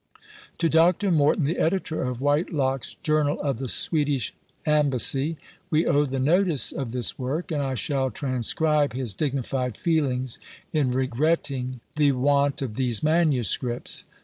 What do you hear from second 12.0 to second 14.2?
want of these MSS.